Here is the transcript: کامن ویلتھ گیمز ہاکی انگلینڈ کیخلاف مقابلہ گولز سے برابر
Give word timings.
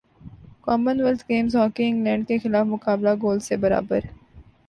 کامن 0.63 0.97
ویلتھ 1.01 1.23
گیمز 1.29 1.55
ہاکی 1.55 1.83
انگلینڈ 1.85 2.27
کیخلاف 2.27 2.65
مقابلہ 2.67 3.09
گولز 3.21 3.43
سے 3.47 3.57
برابر 3.57 3.99